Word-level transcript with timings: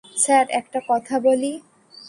Sir, 0.17 0.45
একটা 0.51 0.79
কথা 0.89 1.15
বলি? 1.19 1.53